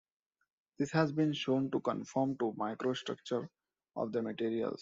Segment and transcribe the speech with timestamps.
[0.79, 3.47] This has been shown to confirm to micro-structure
[3.95, 4.79] of the materials.